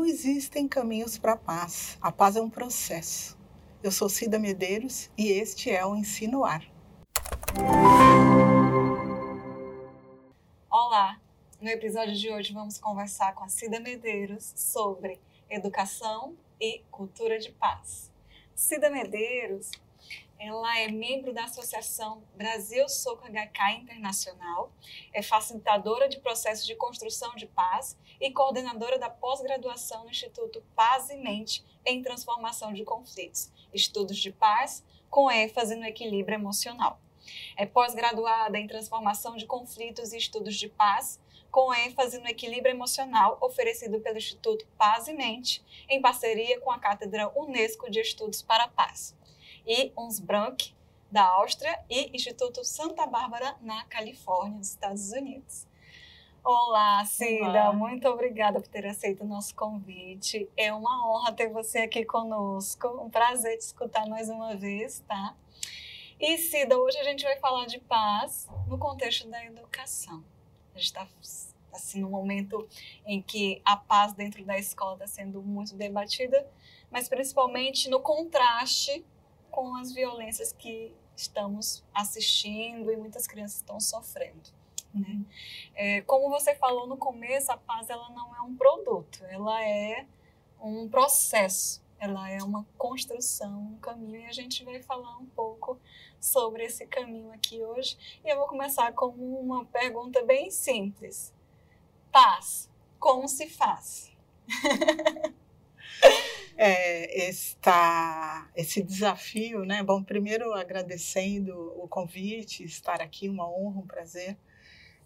[0.00, 1.98] Não existem caminhos para a paz.
[2.00, 3.38] A paz é um processo.
[3.82, 6.64] Eu sou Cida Medeiros e este é o Ensino Ar.
[10.70, 11.20] Olá!
[11.60, 17.52] No episódio de hoje vamos conversar com a Cida Medeiros sobre educação e cultura de
[17.52, 18.10] paz.
[18.54, 19.70] Cida Medeiros
[20.40, 24.72] ela é membro da Associação Brasil Soco HK Internacional,
[25.12, 31.10] é facilitadora de processos de construção de paz e coordenadora da pós-graduação no Instituto Paz
[31.10, 36.98] e Mente em Transformação de Conflitos, Estudos de Paz, com ênfase no equilíbrio emocional.
[37.54, 41.20] É pós-graduada em Transformação de Conflitos e Estudos de Paz,
[41.50, 46.78] com ênfase no equilíbrio emocional oferecido pelo Instituto Paz e Mente, em parceria com a
[46.78, 49.19] Cátedra Unesco de Estudos para a Paz
[49.70, 50.74] e Unsbranck,
[51.12, 55.64] da Áustria, e Instituto Santa Bárbara, na Califórnia, nos Estados Unidos.
[56.42, 57.72] Olá, Cida, Olá.
[57.72, 60.50] muito obrigada por ter aceito o nosso convite.
[60.56, 62.88] É uma honra ter você aqui conosco.
[63.00, 65.36] Um prazer te escutar mais uma vez, tá?
[66.18, 70.24] E, Cida, hoje a gente vai falar de paz no contexto da educação.
[70.74, 71.06] A gente está
[71.72, 72.66] assim, num momento
[73.06, 76.44] em que a paz dentro da escola está sendo muito debatida,
[76.90, 79.06] mas principalmente no contraste
[79.50, 84.50] com as violências que estamos assistindo e muitas crianças estão sofrendo.
[84.94, 85.20] Né?
[85.74, 90.06] É, como você falou no começo, a paz ela não é um produto, ela é
[90.60, 95.78] um processo, ela é uma construção, um caminho, e a gente vai falar um pouco
[96.18, 97.96] sobre esse caminho aqui hoje.
[98.24, 101.32] E eu vou começar com uma pergunta bem simples:
[102.10, 104.10] paz, como se faz?
[106.62, 109.82] é, esta, esse desafio, né?
[109.82, 114.36] Bom, primeiro agradecendo o convite, estar aqui, uma honra, um prazer.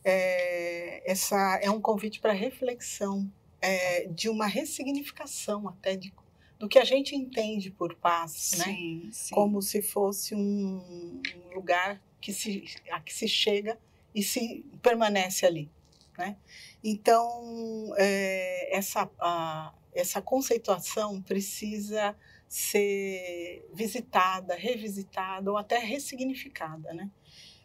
[0.02, 3.30] É, essa é um convite para reflexão,
[3.62, 6.12] é, de uma ressignificação até de,
[6.58, 9.12] do que a gente entende por paz, sim, né?
[9.12, 9.32] Sim.
[9.32, 11.22] Como se fosse um
[11.54, 13.78] lugar que se, a que se chega
[14.12, 15.70] e se permanece ali,
[16.18, 16.36] né?
[16.82, 22.16] Então, é, essa a, essa conceituação precisa
[22.48, 26.92] ser visitada, revisitada ou até ressignificada.
[26.92, 27.10] Né?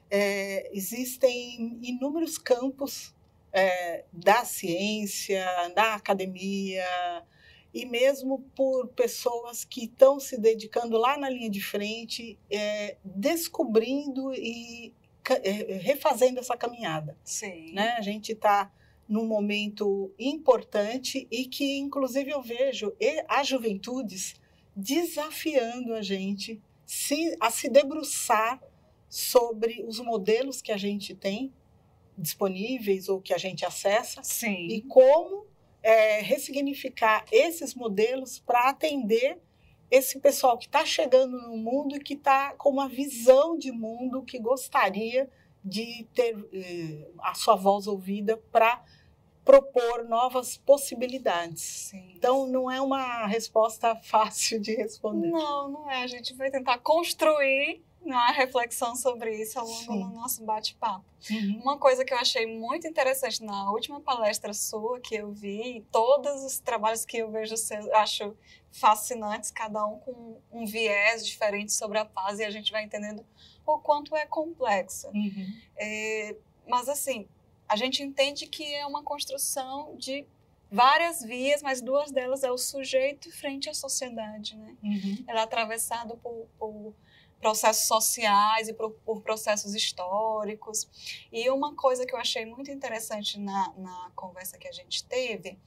[0.09, 3.13] É, existem inúmeros campos
[3.51, 5.45] é, da ciência,
[5.75, 6.85] da academia,
[7.73, 14.33] e mesmo por pessoas que estão se dedicando lá na linha de frente, é, descobrindo
[14.33, 14.93] e
[15.43, 17.15] é, refazendo essa caminhada.
[17.23, 17.73] Sim.
[17.73, 17.89] Né?
[17.97, 18.71] A gente está
[19.09, 22.93] num momento importante e que, inclusive, eu vejo
[23.27, 24.35] as juventudes
[24.75, 26.61] desafiando a gente
[27.39, 28.61] a se debruçar
[29.09, 31.51] sobre os modelos que a gente tem
[32.15, 34.67] disponíveis ou que a gente acessa Sim.
[34.67, 35.47] e como
[35.81, 39.39] é, ressignificar esses modelos para atender
[39.89, 44.21] esse pessoal que está chegando no mundo e que está com uma visão de mundo
[44.21, 45.27] que gostaria
[45.63, 48.83] de ter eh, a sua voz ouvida para
[49.49, 51.63] propor novas possibilidades.
[51.89, 52.13] Sim.
[52.15, 55.31] Então, não é uma resposta fácil de responder.
[55.31, 56.03] Não, não é.
[56.03, 59.99] A gente vai tentar construir uma reflexão sobre isso ao longo Sim.
[60.03, 61.03] do nosso bate-papo.
[61.31, 61.61] Uhum.
[61.63, 66.43] Uma coisa que eu achei muito interessante na última palestra sua que eu vi, todos
[66.43, 68.37] os trabalhos que eu vejo, eu acho
[68.71, 73.25] fascinantes, cada um com um viés diferente sobre a paz, e a gente vai entendendo
[73.65, 75.09] o quanto é complexa.
[75.09, 75.53] Uhum.
[75.75, 76.35] É,
[76.67, 77.27] mas, assim,
[77.69, 80.25] a gente entende que é uma construção de
[80.71, 84.75] várias vias, mas duas delas é o sujeito frente à sociedade, né?
[84.83, 85.23] Uhum.
[85.27, 86.93] Ela é atravessada por, por,
[87.39, 90.87] processos sociais e por, por, processos históricos.
[91.31, 95.57] E uma coisa que eu achei muito interessante na, na conversa que a gente teve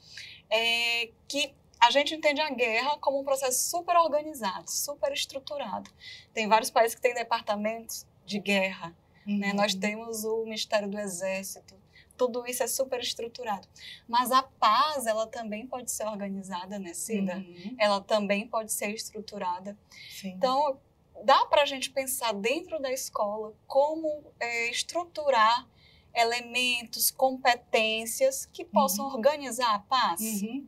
[0.50, 5.90] é que a gente entende a guerra como um processo super organizado, super estruturado.
[6.32, 8.94] Tem vários países que têm departamentos de guerra.
[9.26, 9.32] Né?
[9.32, 9.38] Uhum.
[9.38, 9.52] Né?
[9.52, 11.74] Nós temos o Ministério do Exército,
[12.22, 13.66] tudo isso é super estruturado.
[14.08, 17.36] Mas a paz, ela também pode ser organizada, né, Cida?
[17.36, 17.76] Uhum.
[17.78, 19.76] Ela também pode ser estruturada.
[20.08, 20.28] Sim.
[20.28, 20.78] Então,
[21.24, 25.68] dá para a gente pensar dentro da escola como é, estruturar
[26.14, 29.14] elementos, competências que possam uhum.
[29.14, 30.20] organizar a paz?
[30.20, 30.66] Uhum.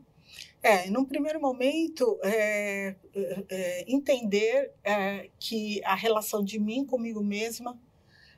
[0.60, 7.22] É, num primeiro momento, é, é, é entender é, que a relação de mim comigo
[7.22, 7.78] mesma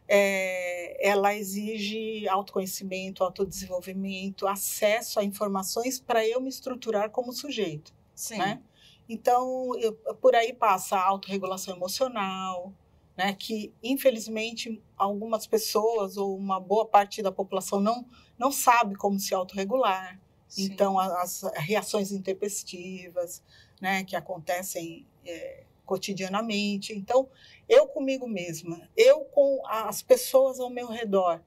[0.09, 7.93] é, ela exige autoconhecimento, autodesenvolvimento, acesso a informações para eu me estruturar como sujeito.
[8.15, 8.39] Sim.
[8.39, 8.63] Né?
[9.09, 12.73] Então, eu, por aí passa a autorregulação emocional,
[13.17, 18.05] né, que infelizmente algumas pessoas ou uma boa parte da população não,
[18.39, 20.21] não sabe como se autorregular.
[20.49, 20.65] Sim.
[20.65, 23.43] Então, as reações intempestivas,
[23.81, 26.93] né, que acontecem é, cotidianamente.
[26.93, 27.29] Então,
[27.69, 31.43] eu comigo mesma, eu com as pessoas ao meu redor,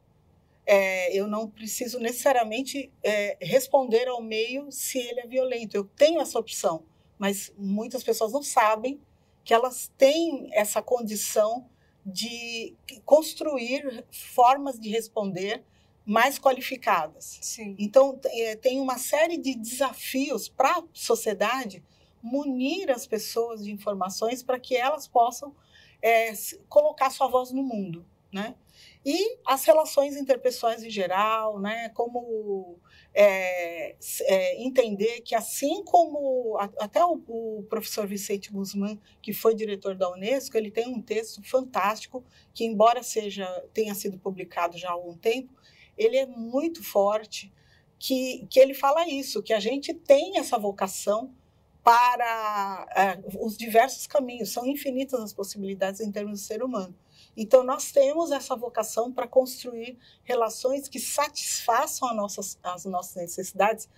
[0.66, 5.76] é, eu não preciso necessariamente é, responder ao meio se ele é violento.
[5.76, 6.84] Eu tenho essa opção,
[7.18, 9.02] mas muitas pessoas não sabem
[9.44, 11.68] que elas têm essa condição
[12.06, 15.64] de construir formas de responder
[16.06, 17.40] mais qualificadas.
[17.42, 17.76] Sim.
[17.78, 21.84] Então, é, tem uma série de desafios para a sociedade
[22.22, 25.56] munir as pessoas de informações para que elas possam
[26.02, 26.34] é,
[26.68, 28.56] colocar sua voz no mundo, né?
[29.06, 31.90] E as relações interpessoais em geral, né?
[31.90, 32.78] Como
[33.14, 39.96] é, é, entender que assim como até o, o, professor Vicente Guzmán, que foi diretor
[39.96, 42.24] da Unesco, ele tem um texto fantástico
[42.54, 45.54] que, embora seja tenha sido publicado já há algum tempo,
[45.98, 47.52] ele é muito forte,
[47.98, 51.34] que, que ele fala isso, que a gente tem essa vocação
[51.90, 56.96] para é, os diversos caminhos, são infinitas as possibilidades em termos de ser humano.
[57.36, 63.90] Então, nós temos essa vocação para construir relações que satisfaçam nossas, as nossas necessidades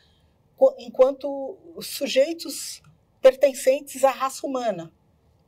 [0.78, 2.82] enquanto sujeitos
[3.20, 4.90] pertencentes à raça humana,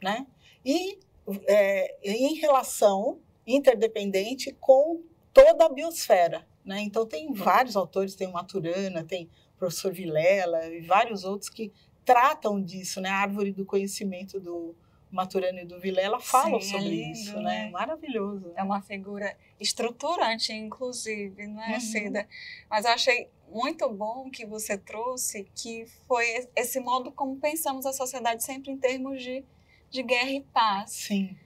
[0.01, 0.27] né?
[0.65, 0.99] E
[1.47, 5.01] é, em relação interdependente com
[5.31, 6.81] toda a biosfera, né?
[6.81, 11.71] Então, tem vários autores, tem o Maturana, tem o professor Vilela e vários outros que
[12.05, 13.09] tratam disso, né?
[13.09, 14.75] A árvore do conhecimento do
[15.13, 17.65] Maturana e do Vilela falam Sim, é sobre é lindo, isso, né?
[17.65, 17.69] né?
[17.69, 18.51] Maravilhoso.
[18.55, 21.79] É uma figura estruturante, inclusive, não é, uhum.
[21.79, 22.27] Cida?
[22.69, 27.93] Mas eu achei muito bom que você trouxe que foi esse modo como pensamos a
[27.93, 29.43] sociedade sempre em termos de,
[29.91, 30.91] de guerra e paz.
[30.91, 31.37] Sim.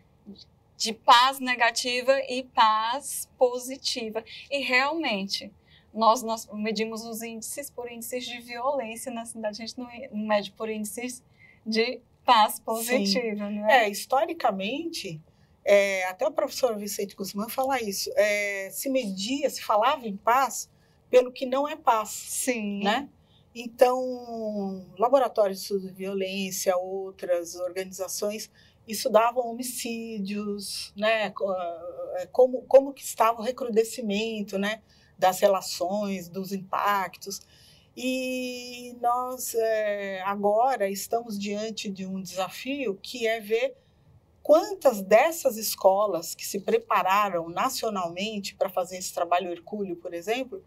[0.77, 4.23] De paz negativa e paz positiva.
[4.49, 5.51] E realmente,
[5.97, 9.89] nós, nós medimos os índices por índices de violência na cidade, a gente não
[10.27, 11.23] mede por índices
[11.65, 13.59] de paz positiva, Sim.
[13.61, 13.85] né?
[13.85, 15.19] É, historicamente,
[15.65, 20.69] é, até o professor Vicente Guzmán fala isso, é, se media, se falava em paz
[21.09, 22.83] pelo que não é paz, Sim.
[22.83, 23.09] né?
[23.55, 28.51] Então, laboratórios de estudo de violência, outras organizações
[28.87, 31.33] estudavam homicídios, né?
[32.17, 34.81] É, como, como que estava o recrudescimento, né?
[35.17, 37.41] Das relações, dos impactos.
[37.95, 43.75] E nós é, agora estamos diante de um desafio que é ver
[44.43, 50.63] quantas dessas escolas que se prepararam nacionalmente para fazer esse trabalho hercúleo, por exemplo,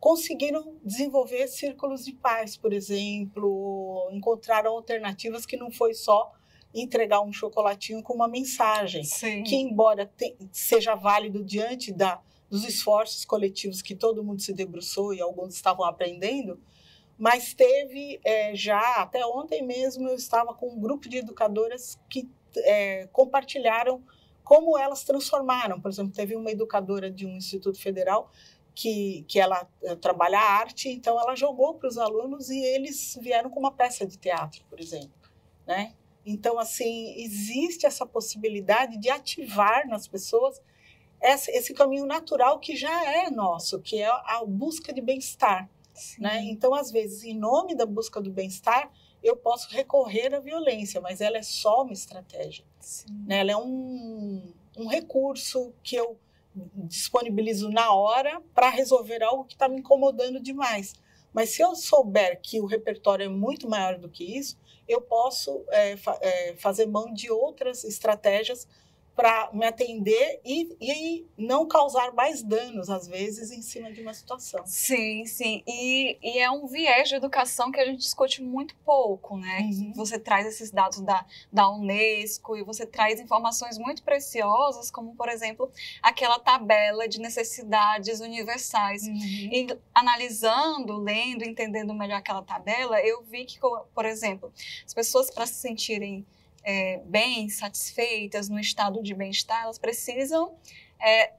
[0.00, 6.32] conseguiram desenvolver círculos de paz, por exemplo, encontraram alternativas que não foi só
[6.74, 9.44] entregar um chocolatinho com uma mensagem, Sim.
[9.44, 12.20] que embora te, seja válido diante da
[12.52, 16.60] dos esforços coletivos que todo mundo se debruçou e alguns estavam aprendendo,
[17.16, 22.28] mas teve é, já, até ontem mesmo, eu estava com um grupo de educadoras que
[22.58, 24.04] é, compartilharam
[24.44, 25.80] como elas transformaram.
[25.80, 28.30] Por exemplo, teve uma educadora de um instituto federal
[28.74, 33.48] que, que ela é, trabalha arte, então ela jogou para os alunos e eles vieram
[33.48, 35.30] com uma peça de teatro, por exemplo,
[35.66, 35.94] né?
[36.26, 40.60] Então, assim, existe essa possibilidade de ativar nas pessoas
[41.22, 45.68] esse caminho natural que já é nosso, que é a busca de bem-estar.
[46.18, 46.42] Né?
[46.44, 48.90] Então, às vezes, em nome da busca do bem-estar,
[49.22, 52.64] eu posso recorrer à violência, mas ela é só uma estratégia.
[53.26, 53.38] Né?
[53.38, 56.18] Ela é um, um recurso que eu
[56.74, 60.94] disponibilizo na hora para resolver algo que está me incomodando demais.
[61.32, 65.64] Mas se eu souber que o repertório é muito maior do que isso, eu posso
[65.70, 68.68] é, fa é, fazer mão de outras estratégias
[69.14, 74.14] para me atender e, e não causar mais danos, às vezes, em cima de uma
[74.14, 74.62] situação.
[74.66, 75.62] Sim, sim.
[75.66, 79.60] E, e é um viés de educação que a gente discute muito pouco, né?
[79.60, 79.92] Uhum.
[79.94, 85.28] Você traz esses dados da, da Unesco e você traz informações muito preciosas, como, por
[85.28, 85.70] exemplo,
[86.02, 89.02] aquela tabela de necessidades universais.
[89.02, 89.14] Uhum.
[89.14, 94.50] E analisando, lendo, entendendo melhor aquela tabela, eu vi que, por exemplo,
[94.86, 96.26] as pessoas, para se sentirem
[96.64, 100.56] é, bem, satisfeitas, no estado de bem-estar, elas precisam
[101.00, 101.32] é,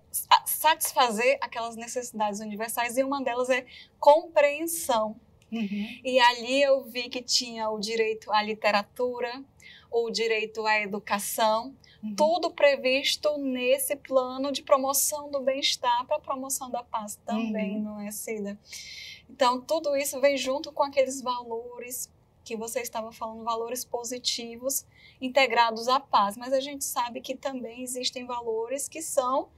[0.45, 3.65] satisfazer aquelas necessidades universais e uma delas é
[3.99, 5.15] compreensão.
[5.51, 5.99] Uhum.
[6.03, 9.43] E ali eu vi que tinha o direito à literatura,
[9.91, 12.15] o direito à educação, uhum.
[12.15, 17.83] tudo previsto nesse plano de promoção do bem-estar para promoção da paz também, uhum.
[17.83, 18.59] não é, Cida?
[19.29, 22.11] Então, tudo isso vem junto com aqueles valores
[22.43, 24.85] que você estava falando, valores positivos
[25.21, 29.49] integrados à paz, mas a gente sabe que também existem valores que são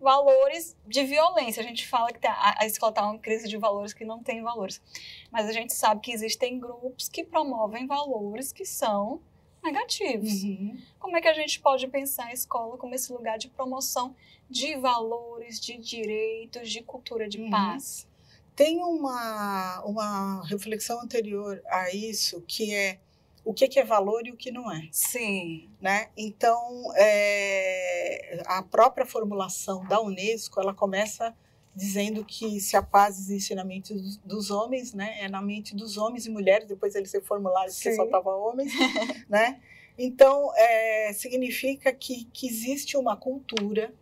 [0.00, 1.62] valores de violência.
[1.62, 4.42] A gente fala que a, a escola está uma crise de valores que não tem
[4.42, 4.82] valores.
[5.30, 9.20] Mas a gente sabe que existem grupos que promovem valores que são
[9.62, 10.42] negativos.
[10.42, 10.78] Uhum.
[10.98, 14.14] Como é que a gente pode pensar a escola como esse lugar de promoção
[14.48, 17.50] de valores, de direitos, de cultura de uhum.
[17.50, 18.06] paz?
[18.54, 22.98] Tem uma, uma reflexão anterior a isso, que é
[23.44, 24.88] o que, é valor e o que não é.
[24.90, 25.68] Sim.
[25.80, 26.08] Né?
[26.16, 31.34] Então, é, a própria formulação da Unesco, ela começa
[31.74, 35.74] dizendo que se a paz existe na mente dos, dos homens, né, é na mente
[35.74, 38.72] dos homens e mulheres, depois eles reformularam que só estava homens,
[39.28, 39.60] né?
[39.98, 43.92] Então, é, significa que, que existe uma cultura,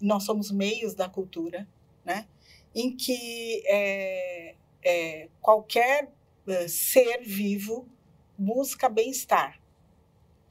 [0.00, 1.66] nós somos meios da cultura,
[2.04, 2.26] né?
[2.74, 6.10] Em que é, é, qualquer
[6.68, 7.88] ser vivo
[8.36, 9.60] busca bem-estar.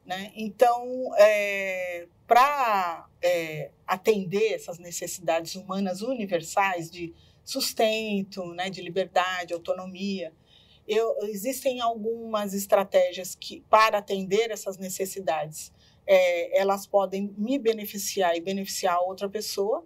[0.05, 0.31] Né?
[0.35, 7.13] Então, é, para é, atender essas necessidades humanas universais de
[7.43, 10.33] sustento, né, de liberdade, autonomia,
[10.87, 15.71] eu, existem algumas estratégias que, para atender essas necessidades,
[16.05, 19.85] é, elas podem me beneficiar e beneficiar outra pessoa,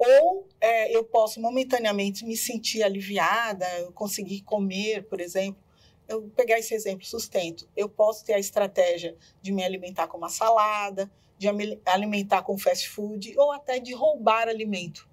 [0.00, 5.62] ou é, eu posso momentaneamente me sentir aliviada, conseguir comer, por exemplo,
[6.08, 10.30] eu pegar esse exemplo, sustento, eu posso ter a estratégia de me alimentar com uma
[10.30, 15.06] salada, de me alimentar com fast food ou até de roubar alimento.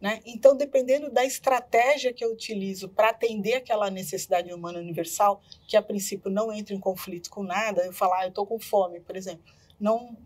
[0.00, 0.20] Né?
[0.24, 5.82] Então, dependendo da estratégia que eu utilizo para atender aquela necessidade humana universal, que a
[5.82, 9.16] princípio não entra em conflito com nada, eu falar, ah, eu estou com fome, por
[9.16, 9.44] exemplo,
[9.78, 10.16] não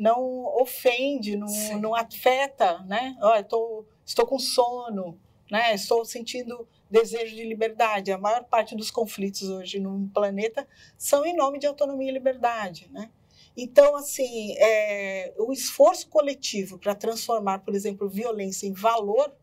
[0.00, 3.14] não ofende, não, não afeta, né?
[3.22, 5.74] Oh, tô, estou com sono, né?
[5.74, 8.10] Estou sentindo desejo de liberdade.
[8.10, 10.66] A maior parte dos conflitos hoje no planeta
[10.96, 13.10] são em nome de autonomia e liberdade, né?
[13.54, 19.36] Então, assim, é, o esforço coletivo para transformar, por exemplo, violência em valor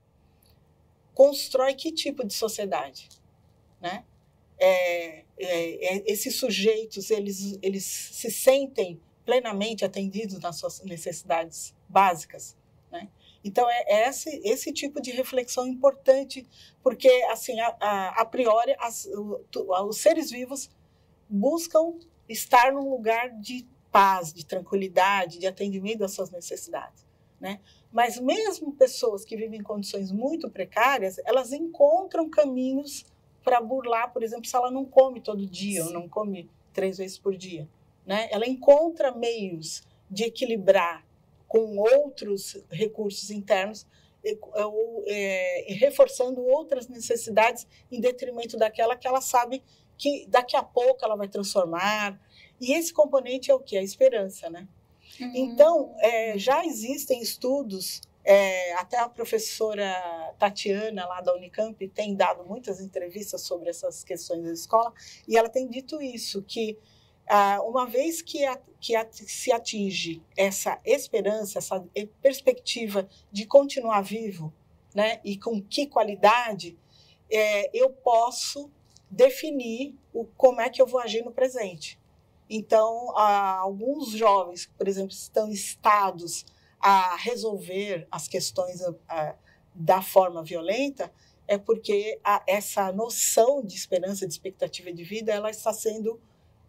[1.14, 3.10] constrói que tipo de sociedade,
[3.80, 4.04] né?
[4.58, 12.56] É, é, é esses sujeitos eles, eles se sentem plenamente atendidos nas suas necessidades básicas,
[12.90, 13.10] né?
[13.44, 16.48] Então, é, é esse, esse tipo de reflexão importante,
[16.82, 19.42] porque, assim, a, a, a priori, as, o,
[19.86, 20.70] os seres vivos
[21.30, 27.06] buscam estar num lugar de paz, de tranquilidade, de atendimento às suas necessidades,
[27.38, 27.60] né?
[27.92, 33.06] Mas mesmo pessoas que vivem em condições muito precárias, elas encontram caminhos
[33.44, 35.88] para burlar, por exemplo, se ela não come todo dia Sim.
[35.88, 37.68] ou não come três vezes por dia,
[38.08, 38.30] né?
[38.32, 41.06] Ela encontra meios de equilibrar
[41.48, 43.86] com outros recursos internos,
[44.54, 49.64] ou, é, reforçando outras necessidades em detrimento daquela que ela sabe
[49.98, 52.20] que daqui a pouco ela vai transformar.
[52.60, 53.78] E esse componente é o que?
[53.78, 54.68] A esperança, né?
[55.20, 55.32] Uhum.
[55.34, 59.90] Então, é, já existem estudos, é, até a professora
[60.38, 64.94] Tatiana, lá da Unicamp, tem dado muitas entrevistas sobre essas questões da escola,
[65.28, 66.78] e ela tem dito isso, que
[67.66, 71.86] uma vez que, a, que a, se atinge essa esperança, essa
[72.22, 74.54] perspectiva de continuar vivo,
[74.96, 76.78] né, e com que qualidade,
[77.30, 78.72] é, eu posso
[79.10, 82.00] definir o, como é que eu vou agir no presente.
[82.50, 86.46] Então, ah, alguns jovens, por exemplo, estão estados
[86.80, 89.36] a resolver as questões ah,
[89.74, 91.12] da forma violenta,
[91.48, 96.20] é porque a, essa noção de esperança, de expectativa de vida, ela está sendo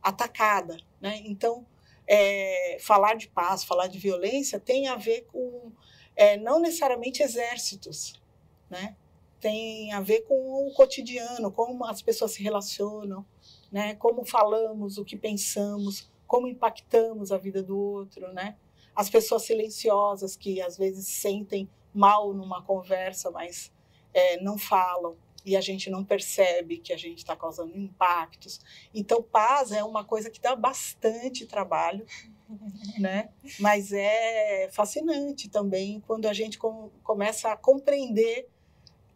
[0.08, 0.76] atacada.
[1.00, 1.22] Né?
[1.24, 1.66] Então,
[2.06, 5.70] é, falar de paz, falar de violência tem a ver com
[6.16, 8.20] é, não necessariamente exércitos,
[8.68, 8.96] né?
[9.40, 13.24] tem a ver com o cotidiano, como as pessoas se relacionam,
[13.70, 13.94] né?
[13.94, 18.32] como falamos, o que pensamos, como impactamos a vida do outro.
[18.32, 18.56] Né?
[18.94, 23.72] As pessoas silenciosas que às vezes sentem mal numa conversa, mas
[24.12, 25.16] é, não falam
[25.48, 28.60] e a gente não percebe que a gente está causando impactos.
[28.94, 32.04] Então, paz é uma coisa que dá bastante trabalho,
[33.00, 33.30] né?
[33.58, 38.46] Mas é fascinante também quando a gente com, começa a compreender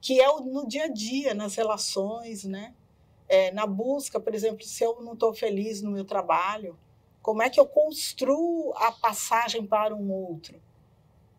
[0.00, 2.74] que é no dia a dia, nas relações, né?
[3.28, 6.78] É, na busca, por exemplo, se eu não estou feliz no meu trabalho,
[7.20, 10.58] como é que eu construo a passagem para um outro,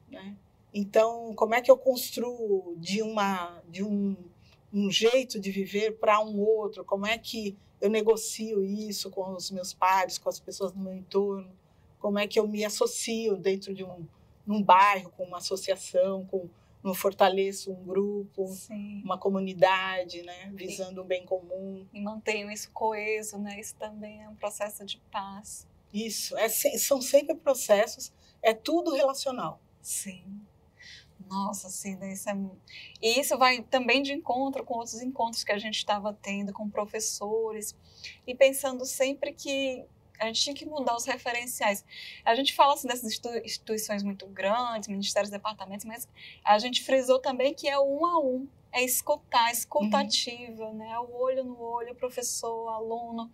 [0.07, 0.37] né?
[0.71, 4.15] Então, como é que eu construo de uma de um
[4.73, 9.51] um jeito de viver para um outro, como é que eu negocio isso com os
[9.51, 11.51] meus pares, com as pessoas do meu entorno,
[11.99, 14.05] como é que eu me associo dentro de um
[14.45, 16.49] num bairro, com uma associação, com
[16.83, 19.01] não fortaleço um grupo, Sim.
[19.05, 21.87] uma comunidade, né, visando o um bem comum.
[21.93, 23.57] E mantenho isso coeso, né?
[23.57, 25.65] Isso também é um processo de paz.
[25.93, 28.11] Isso, é, são sempre processos,
[28.41, 29.61] é tudo relacional.
[29.81, 30.23] Sim.
[31.27, 32.37] Nossa, Cida, isso é.
[33.01, 36.69] E isso vai também de encontro com outros encontros que a gente estava tendo com
[36.69, 37.75] professores
[38.27, 39.85] e pensando sempre que
[40.19, 41.83] a gente tinha que mudar os referenciais.
[42.23, 46.07] A gente fala assim dessas instituições muito grandes, ministérios, departamentos, mas
[46.43, 50.73] a gente frisou também que é um a um é escutar, escutativa, uhum.
[50.73, 50.99] né?
[50.99, 53.31] O olho no olho, professor, aluno,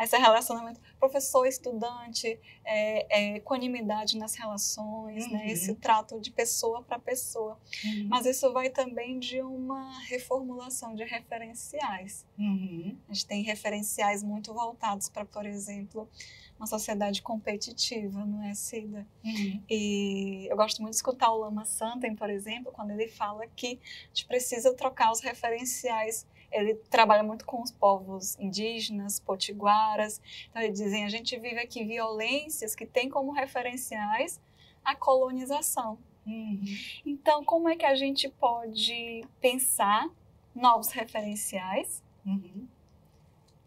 [0.00, 5.32] esse relacionamento professor-estudante, é, é, equanimidade nas relações, uhum.
[5.32, 5.50] né?
[5.50, 7.60] Esse trato de pessoa para pessoa.
[7.84, 8.06] Uhum.
[8.08, 12.26] Mas isso vai também de uma reformulação de referenciais.
[12.38, 12.96] Uhum.
[13.08, 16.08] A gente tem referenciais muito voltados para, por exemplo,
[16.58, 19.06] uma sociedade competitiva, não é, Cida?
[19.24, 19.62] Uhum.
[19.70, 23.78] E eu gosto muito de escutar o Lama Santen, por exemplo, quando ele fala que
[24.04, 26.26] a gente precisa trocar os referenciais.
[26.50, 30.20] Ele trabalha muito com os povos indígenas, potiguaras.
[30.48, 34.40] Então, ele dizem, a gente vive aqui violências que têm como referenciais
[34.84, 35.98] a colonização.
[36.26, 36.64] Uhum.
[37.06, 40.10] Então, como é que a gente pode pensar
[40.54, 42.66] novos referenciais uhum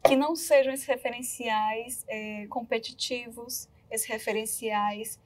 [0.04, 5.20] que não sejam esses referenciais é, competitivos, esses referenciais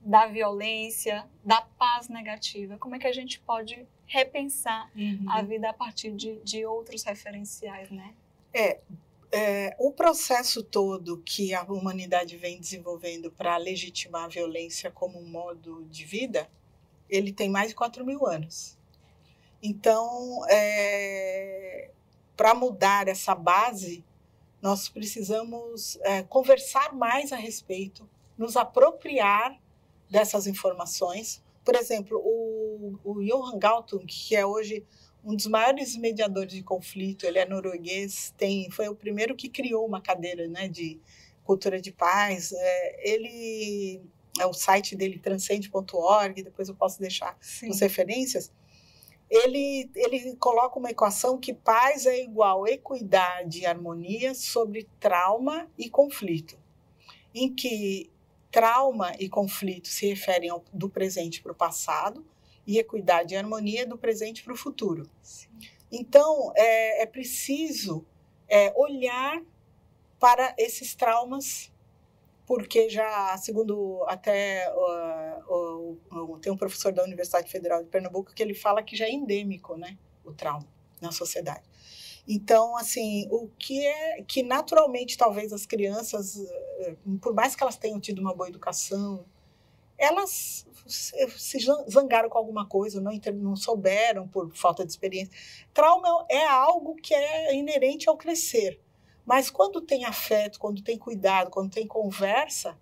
[0.00, 2.78] da violência, da paz negativa.
[2.78, 5.26] Como é que a gente pode repensar uhum.
[5.28, 8.14] a vida a partir de, de outros referenciais, né?
[8.52, 8.80] É,
[9.30, 15.28] é, o processo todo que a humanidade vem desenvolvendo para legitimar a violência como um
[15.28, 16.48] modo de vida,
[17.08, 18.78] ele tem mais de 4 mil anos.
[19.62, 21.90] Então, é,
[22.36, 24.04] para mudar essa base,
[24.60, 29.58] nós precisamos é, conversar mais a respeito, nos apropriar
[30.10, 31.42] dessas informações.
[31.64, 34.84] Por exemplo, o, o Johan Galtung, que é hoje
[35.24, 39.86] um dos maiores mediadores de conflito, ele é norueguês, tem, foi o primeiro que criou
[39.86, 41.00] uma cadeira né, de
[41.44, 42.52] cultura de paz.
[42.52, 44.00] É, ele
[44.40, 47.70] é o site dele transcende.org, depois eu posso deixar Sim.
[47.70, 48.52] as referências
[49.30, 55.90] ele, ele coloca uma equação que paz é igual equidade e harmonia sobre trauma e
[55.90, 56.58] conflito,
[57.34, 58.10] em que
[58.50, 62.24] trauma e conflito se referem ao, do presente para o passado
[62.66, 65.08] e equidade e harmonia do presente para o futuro.
[65.22, 65.48] Sim.
[65.90, 68.06] Então, é, é preciso
[68.48, 69.42] é, olhar
[70.18, 71.72] para esses traumas
[72.48, 78.42] porque já, segundo até uh, uh, tem um professor da Universidade Federal de Pernambuco que
[78.42, 80.66] ele fala que já é endêmico, né, o trauma
[80.98, 81.62] na sociedade.
[82.26, 87.76] Então, assim, o que é que naturalmente talvez as crianças, uh, por mais que elas
[87.76, 89.26] tenham tido uma boa educação,
[89.98, 91.58] elas se
[91.90, 95.34] zangaram com alguma coisa, não, não souberam por falta de experiência.
[95.74, 98.80] Trauma é algo que é inerente ao crescer.
[99.28, 102.78] Mas quando tem afeto, quando tem cuidado, quando tem conversa,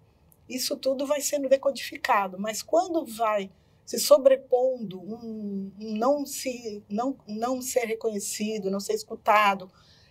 [0.49, 2.39] isso tudo vai sendo decodificado.
[2.39, 3.51] Mas quando vai
[3.85, 9.69] se sobrepondo, um, um não, se, não, não ser reconhecido, não ser escutado,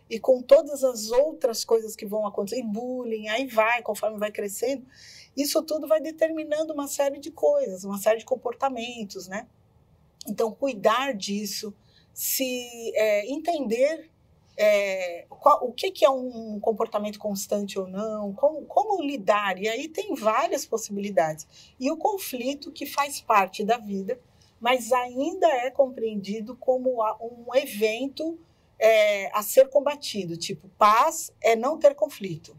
[0.10, 4.86] e com todas as outras coisas que vão acontecer, bullying, aí vai, conforme vai crescendo,
[5.38, 9.48] isso tudo vai determinando uma série de coisas, uma série de comportamentos, né?
[10.28, 11.74] Então, cuidar disso,
[12.14, 14.12] se é, entender
[14.58, 19.68] é, qual, o que, que, é um comportamento constante ou não, como, como, lidar, e
[19.68, 21.48] aí tem várias possibilidades.
[21.80, 24.20] E o conflito que faz parte da vida,
[24.60, 28.40] mas ainda é compreendido como um evento
[28.80, 32.56] é, a ser combatido, tipo, paz é não ter conflito.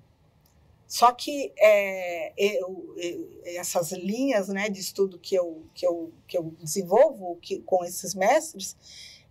[0.87, 6.39] Só que é, eu, eu, essas linhas né, de estudo que eu, que eu, que
[6.39, 8.77] eu desenvolvo que, com esses mestres,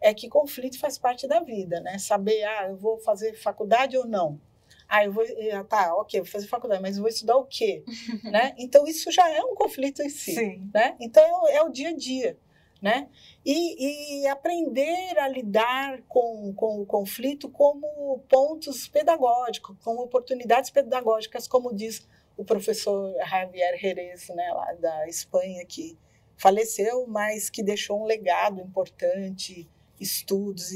[0.06, 1.98] é que conflito faz parte da vida, né?
[1.98, 4.40] Saber, ah, eu vou fazer faculdade ou não.
[4.88, 7.84] Ah, eu vou, ah, tá, ok, vou fazer faculdade, mas vou estudar o quê?
[8.24, 8.54] né?
[8.56, 10.70] Então, isso já é um conflito em si, Sim.
[10.72, 10.96] né?
[11.02, 12.38] Então, é, é o dia a dia,
[12.80, 13.10] né?
[13.44, 21.48] E, e, aprender a lidar com, com o conflito como pontos pedagógicos, como oportunidades pedagógicas,
[21.48, 25.98] como diz o professor Javier Jerez, né, lá da Espanha, que
[26.38, 29.68] faleceu, mas que deixou um legado importante
[30.00, 30.72] estudos,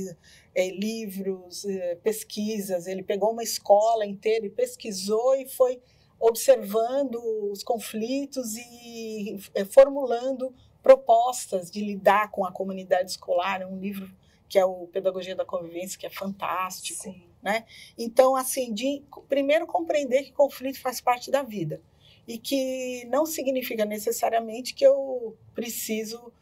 [0.56, 2.88] é, livros, é, pesquisas.
[2.88, 5.82] Ele pegou uma escola inteira e pesquisou e foi
[6.20, 7.16] observando
[7.52, 10.54] os conflitos e é, formulando
[10.84, 13.62] propostas de lidar com a comunidade escolar.
[13.62, 14.10] É um livro
[14.48, 17.04] que é o Pedagogia da Convivência, que é fantástico.
[17.04, 17.24] Sim.
[17.42, 17.66] Né?
[17.98, 21.82] Então, assim, de primeiro compreender que conflito faz parte da vida
[22.28, 26.34] e que não significa necessariamente que eu preciso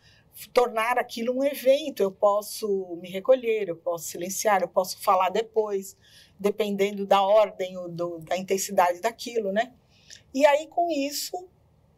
[0.54, 2.04] tornar aquilo um evento.
[2.04, 5.98] Eu posso me recolher, eu posso silenciar, eu posso falar depois,
[6.40, 9.74] dependendo da ordem ou do, da intensidade daquilo, né?
[10.34, 11.48] E aí, com isso,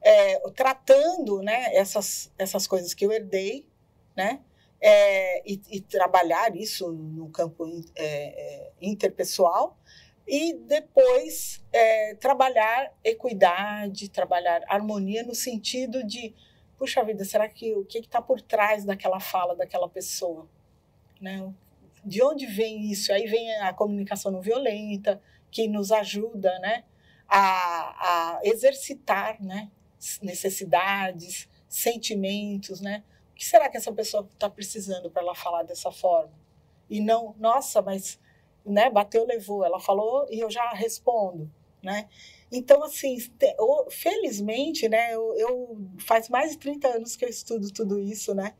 [0.01, 3.65] é, tratando né, essas, essas coisas que eu herdei,
[4.15, 4.39] né?
[4.81, 7.65] É, e, e, trabalhar isso no campo
[7.97, 9.77] é, é, interpessoal
[10.25, 16.33] e depois é, trabalhar equidade, trabalhar harmonia no sentido de,
[16.79, 20.47] puxa vida, será que o que está por trás daquela fala daquela pessoa,
[21.19, 21.53] né?
[22.03, 23.11] De onde vem isso?
[23.11, 26.85] Aí vem a comunicação não violenta que nos ajuda, né,
[27.27, 29.69] a, a exercitar, né,
[30.21, 33.03] necessidades, sentimentos, né?
[33.31, 36.31] O que será que essa pessoa está precisando para ela falar dessa forma?
[36.89, 38.19] E não, nossa, mas
[38.65, 41.51] né, bateu, levou, ela falou e eu já respondo,
[41.83, 42.07] né?
[42.51, 43.17] Então, assim,
[43.91, 48.55] felizmente, né, eu, eu, faz mais de 30 anos que eu estudo tudo isso, né?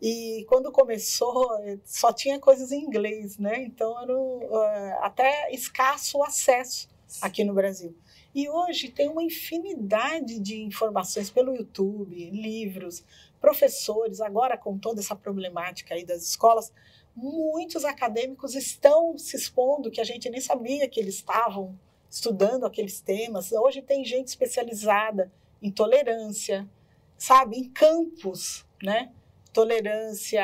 [0.00, 1.48] E quando começou,
[1.84, 3.62] só tinha coisas em inglês, né?
[3.62, 6.88] Então, era uh, até escasso o acesso
[7.20, 7.94] aqui no Brasil.
[8.34, 13.04] E hoje tem uma infinidade de informações pelo YouTube, livros,
[13.40, 16.72] professores, agora com toda essa problemática aí das escolas,
[17.16, 21.76] muitos acadêmicos estão se expondo que a gente nem sabia que eles estavam
[22.10, 23.52] estudando aqueles temas.
[23.52, 25.30] Hoje tem gente especializada
[25.62, 26.68] em tolerância,
[27.16, 29.12] sabe, em campos, né?
[29.52, 30.42] Tolerância,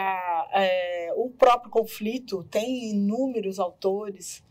[0.53, 4.45] é, o próprio conflito tem inúmeros autores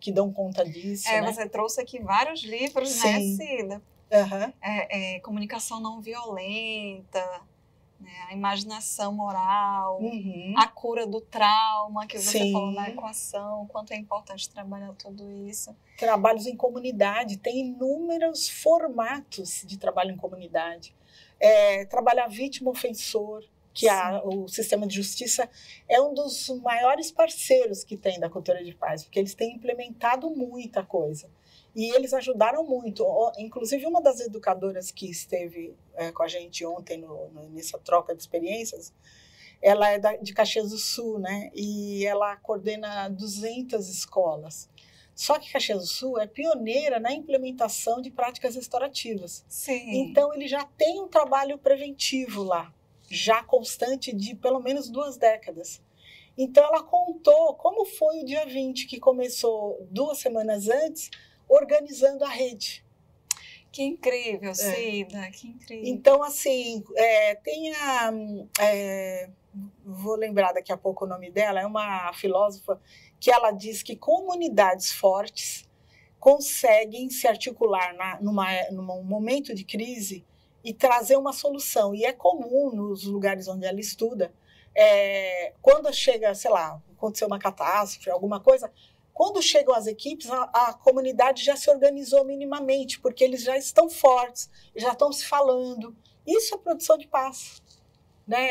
[0.00, 1.08] que dão conta disso.
[1.08, 1.32] É, né?
[1.32, 3.36] você trouxe aqui vários livros, né, Sim.
[3.36, 3.82] né, Cida?
[4.12, 4.52] Uhum.
[4.60, 7.24] É, é, comunicação não violenta,
[8.02, 10.54] né, a imaginação moral, uhum.
[10.56, 12.52] a cura do trauma que você Sim.
[12.52, 15.74] falou na equação, quanto é importante trabalhar tudo isso.
[15.96, 20.94] Trabalhos em comunidade, tem inúmeros formatos de trabalho em comunidade.
[21.38, 25.48] É, trabalhar vítima ofensor, que a, o sistema de justiça
[25.88, 30.28] é um dos maiores parceiros que tem da cultura de paz, porque eles têm implementado
[30.30, 31.30] muita coisa.
[31.74, 33.04] E eles ajudaram muito.
[33.38, 38.14] Inclusive, uma das educadoras que esteve é, com a gente ontem no, no, nessa troca
[38.14, 38.92] de experiências,
[39.60, 41.50] ela é da, de Caxias do Sul, né?
[41.54, 44.68] E ela coordena 200 escolas.
[45.14, 49.44] Só que Caxias do Sul é pioneira na implementação de práticas restaurativas.
[49.48, 50.02] Sim.
[50.02, 52.72] Então, ele já tem um trabalho preventivo lá,
[53.08, 55.80] já constante de pelo menos duas décadas.
[56.36, 61.10] Então, ela contou como foi o dia 20, que começou duas semanas antes,
[61.52, 62.84] organizando a rede.
[63.70, 64.54] Que incrível, é.
[64.54, 65.86] Cida, que incrível.
[65.86, 68.10] Então, assim, é, tem a.
[68.60, 69.30] É,
[69.84, 72.80] vou lembrar daqui a pouco o nome dela, é uma filósofa
[73.20, 75.68] que ela diz que comunidades fortes
[76.18, 80.24] conseguem se articular na, numa, num momento de crise
[80.64, 81.94] e trazer uma solução.
[81.94, 84.32] E é comum nos lugares onde ela estuda,
[84.74, 88.70] é, quando chega, sei lá, aconteceu uma catástrofe, alguma coisa,
[89.12, 93.88] quando chegam as equipes, a, a, comunidade já se organizou minimamente, porque eles já estão
[93.88, 95.94] fortes, já estão se falando.
[96.26, 97.62] Isso é produção de paz.
[98.26, 98.48] Né?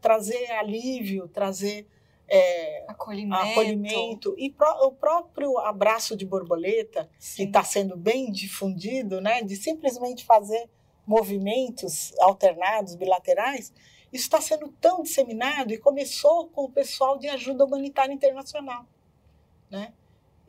[0.00, 1.86] Trazer alívio, trazer
[2.28, 3.42] é, acolhimento.
[3.42, 4.34] acolhimento.
[4.38, 7.36] E pro, o próprio abraço de borboleta, Sim.
[7.36, 9.42] que está sendo bem difundido, né?
[9.42, 10.70] de simplesmente fazer
[11.04, 13.72] movimentos alternados, bilaterais,
[14.12, 18.86] isso está sendo tão disseminado e começou com o pessoal de ajuda humanitária internacional
[19.72, 19.92] né?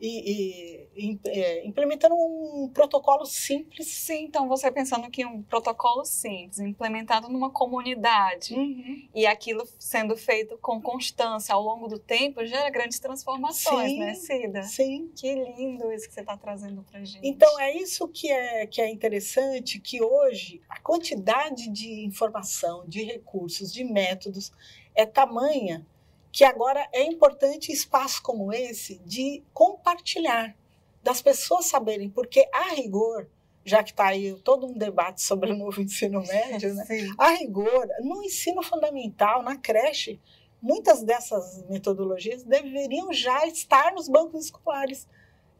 [0.00, 3.86] E, e, e é, implementando um protocolo simples.
[3.88, 9.08] Sim, então você pensando que um protocolo simples, implementado numa comunidade, uhum.
[9.14, 14.14] e aquilo sendo feito com constância ao longo do tempo, gera grandes transformações, sim, né,
[14.14, 14.62] Cida?
[14.64, 15.10] Sim.
[15.16, 17.26] Que lindo isso que você está trazendo para gente.
[17.26, 23.04] Então, é isso que é, que é interessante, que hoje a quantidade de informação, de
[23.04, 24.52] recursos, de métodos
[24.94, 25.86] é tamanha
[26.34, 30.56] que agora é importante espaço como esse de compartilhar,
[31.00, 33.28] das pessoas saberem, porque a rigor,
[33.64, 36.84] já que está aí todo um debate sobre o novo ensino médio, né?
[37.16, 40.18] a rigor, no ensino fundamental, na creche,
[40.60, 45.06] muitas dessas metodologias deveriam já estar nos bancos escolares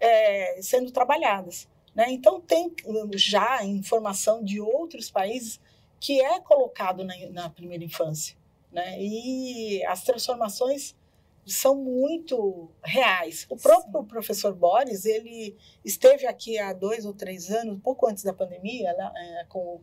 [0.01, 1.69] é, sendo trabalhadas.
[1.95, 2.07] Né?
[2.09, 2.75] Então, tem
[3.15, 5.61] já informação de outros países
[6.01, 8.37] que é colocado na, na primeira infância.
[8.75, 9.01] Né?
[9.01, 10.97] E as transformações
[11.47, 13.47] são muito reais.
[13.49, 14.09] O próprio Sim.
[14.09, 19.47] professor Boris, ele esteve aqui há dois ou três anos, pouco antes da pandemia, né,
[19.49, 19.81] com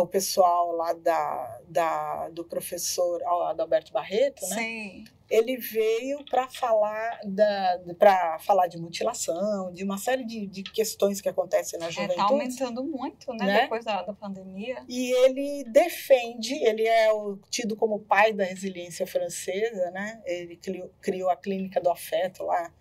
[0.00, 4.56] o pessoal lá da, da, do professor Adalberto Barreto, né?
[4.56, 5.04] Sim.
[5.30, 11.20] Ele veio para falar da para falar de mutilação, de uma série de, de questões
[11.20, 12.20] que acontecem na tá juventude.
[12.20, 13.60] Está aumentando muito, né, né?
[13.62, 14.82] Depois da, da pandemia.
[14.88, 20.22] E ele defende, ele é o, tido como pai da resiliência francesa, né?
[20.24, 22.72] Ele criou, criou a clínica do afeto lá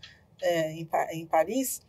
[0.42, 1.82] é, em, em Paris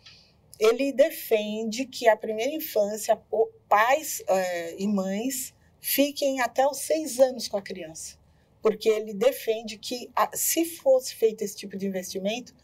[0.58, 3.20] ele defende que a primeira infância,
[3.68, 8.18] pais é, e mães fiquem até os seis anos com a criança.
[8.60, 12.54] porque ele defende que, se fosse feito esse tipo de investimento,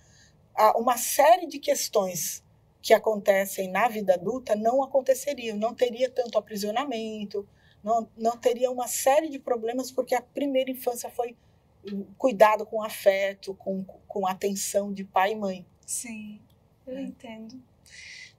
[0.76, 2.42] uma série de questões
[2.82, 7.48] que acontecem na vida adulta não aconteceriam, não teria tanto aprisionamento,
[7.82, 11.36] não, não teria uma série de problemas, porque a primeira infância foi
[12.18, 15.66] cuidado com afeto, com, com atenção de pai e mãe.
[15.86, 16.40] Sim,
[16.86, 17.02] eu é.
[17.02, 17.62] entendo.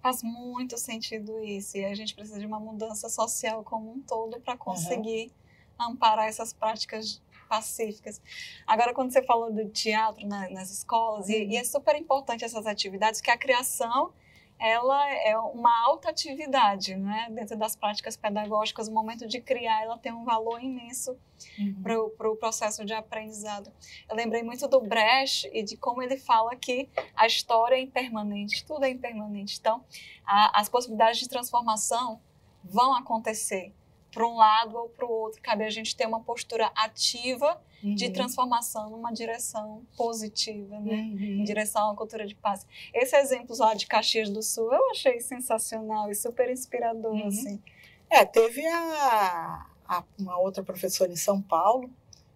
[0.01, 4.39] Faz muito sentido isso, e a gente precisa de uma mudança social como um todo
[4.39, 5.31] para conseguir
[5.79, 5.91] uhum.
[5.91, 8.21] amparar essas práticas pacíficas.
[8.65, 12.65] Agora, quando você falou do teatro na, nas escolas, e, e, é super importante essas
[12.65, 14.13] atividades, que a criação
[14.59, 17.27] ela é uma alta atividade, né?
[17.31, 21.17] Dentro das práticas pedagógicas, o momento de criar, ela tem um valor imenso
[21.59, 21.81] uhum.
[21.83, 23.71] para o pro processo de aprendizado.
[24.09, 28.65] Eu lembrei muito do Brecht e de como ele fala que a história é impermanente,
[28.65, 29.57] tudo é impermanente.
[29.59, 29.83] Então,
[30.25, 32.21] a, as possibilidades de transformação
[32.63, 33.73] vão acontecer
[34.09, 35.41] para um lado ou para o outro.
[35.41, 37.95] Cabe a gente ter uma postura ativa uhum.
[37.95, 40.95] de transformação numa direção positiva, né?
[40.95, 41.41] Uhum.
[41.41, 42.65] Em direção a uma cultura de paz.
[42.93, 47.27] Esse exemplo lá de Caxias do Sul eu achei sensacional e super inspirador, uhum.
[47.27, 47.61] assim.
[48.09, 51.89] É, teve a, a, uma outra professora em São Paulo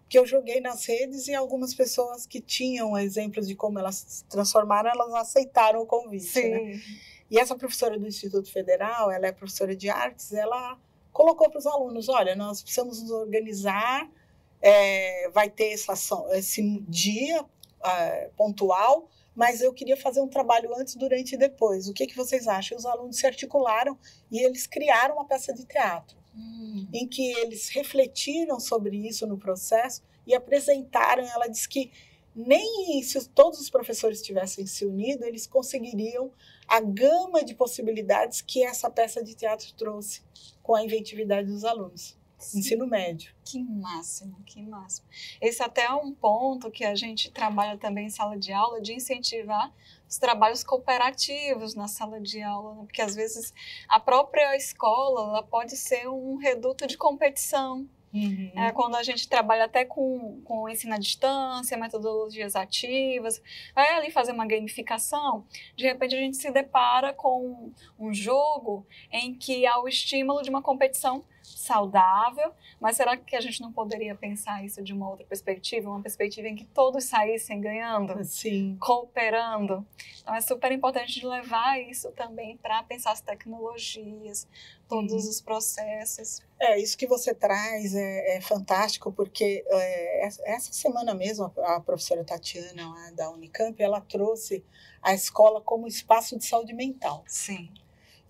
[0.08, 4.24] que eu joguei nas redes e algumas pessoas que tinham exemplos de como elas se
[4.24, 6.58] transformaram, elas aceitaram o convite, né?
[6.58, 6.64] Sim.
[6.64, 6.80] né?
[7.30, 10.76] E essa professora do Instituto Federal, ela é professora de artes, ela
[11.12, 14.10] colocou para os alunos: olha, nós precisamos nos organizar,
[14.60, 15.94] é, vai ter essa,
[16.32, 17.44] esse dia
[17.84, 21.88] é, pontual, mas eu queria fazer um trabalho antes, durante e depois.
[21.88, 22.76] O que, que vocês acham?
[22.76, 23.98] Os alunos se articularam
[24.30, 26.86] e eles criaram uma peça de teatro, hum.
[26.92, 31.24] em que eles refletiram sobre isso no processo e apresentaram.
[31.24, 31.90] Ela disse que
[32.34, 36.32] nem se todos os professores tivessem se unido, eles conseguiriam
[36.68, 40.22] a gama de possibilidades que essa peça de teatro trouxe
[40.62, 42.16] com a inventividade dos alunos.
[42.54, 43.34] Ensino médio.
[43.44, 45.06] Que máximo, que máximo.
[45.40, 48.94] Esse até é um ponto que a gente trabalha também em sala de aula, de
[48.94, 49.72] incentivar
[50.08, 52.82] os trabalhos cooperativos na sala de aula, né?
[52.82, 53.54] porque às vezes
[53.88, 57.88] a própria escola ela pode ser um reduto de competição.
[58.12, 58.50] Uhum.
[58.56, 63.40] É, quando a gente trabalha até com, com ensino à distância, metodologias ativas,
[63.72, 69.32] vai ali fazer uma gamificação, de repente a gente se depara com um jogo em
[69.32, 71.24] que há o estímulo de uma competição
[71.58, 76.02] saudável, mas será que a gente não poderia pensar isso de uma outra perspectiva, uma
[76.02, 78.76] perspectiva em que todos saíssem ganhando, Sim.
[78.80, 79.86] cooperando?
[80.20, 84.46] Então é super importante levar isso também para pensar as tecnologias,
[84.88, 85.30] todos uhum.
[85.30, 86.42] os processos.
[86.58, 92.24] É, isso que você traz é, é fantástico, porque é, essa semana mesmo, a professora
[92.24, 94.64] Tatiana, da Unicamp, ela trouxe
[95.02, 97.24] a escola como espaço de saúde mental.
[97.26, 97.70] Sim.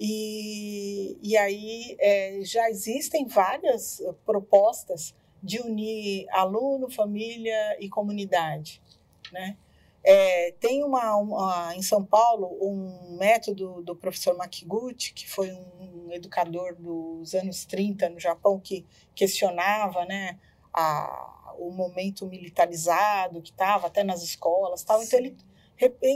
[0.03, 8.81] E, e aí é, já existem várias propostas de unir aluno, família e comunidade,
[9.31, 9.59] né?
[10.03, 16.11] É, tem uma, uma, em São Paulo um método do professor Makiguchi, que foi um
[16.11, 20.39] educador dos anos 30 no Japão, que questionava né,
[20.73, 24.83] a, o momento militarizado que estava até nas escolas.
[24.83, 25.03] Tal.
[25.03, 25.37] Então, ele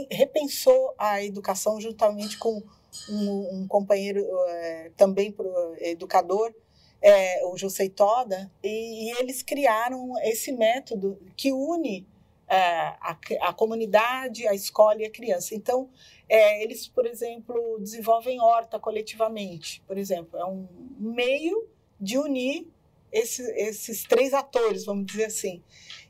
[0.09, 2.63] repensou a educação juntamente com
[3.09, 6.53] um, um companheiro é, também pro, educador,
[7.01, 12.07] é, o José Toda, e, e, eles criaram esse método que une
[12.47, 15.55] a, a, comunidade, a escola e a criança.
[15.55, 15.89] Então,
[16.29, 20.67] é, eles, por exemplo, desenvolvem horta coletivamente, por exemplo, é um
[20.99, 21.67] meio
[21.99, 22.67] de unir
[23.11, 25.63] esse, esses três atores, vamos dizer assim.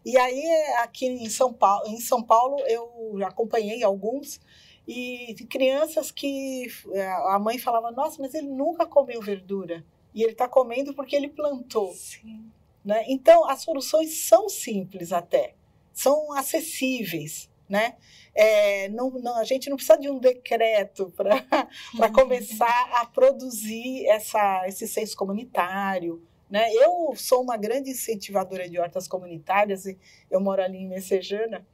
[0.04, 0.44] E aí,
[0.80, 4.40] aqui em São Paulo, em São Paulo eu acompanhei alguns
[4.88, 9.84] e crianças que é, a mãe falava, nossa, mas ele nunca comeu verdura.
[10.14, 11.92] E ele está comendo porque ele plantou.
[11.94, 12.52] Sim.
[12.84, 13.04] Né?
[13.08, 15.56] Então, as soluções são simples até,
[15.92, 17.50] são acessíveis.
[17.68, 17.96] Né?
[18.36, 24.68] É, não, não, a gente não precisa de um decreto para começar a produzir essa,
[24.68, 26.24] esse senso comunitário.
[26.48, 26.72] Né?
[26.76, 29.98] Eu sou uma grande incentivadora de hortas comunitárias, e
[30.30, 31.66] eu moro ali em Messejana,